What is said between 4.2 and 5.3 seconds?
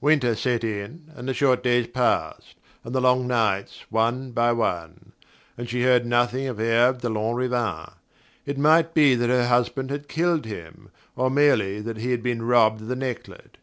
by one;